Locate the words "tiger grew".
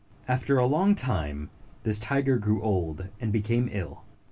1.99-2.63